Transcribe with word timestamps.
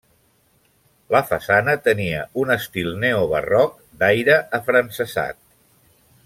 La 1.15 1.19
façana 1.31 1.75
tenia 1.87 2.23
un 2.45 2.53
estil 2.55 2.89
neobarroc 3.05 3.77
d'aire 4.01 4.39
afrancesat. 4.61 5.41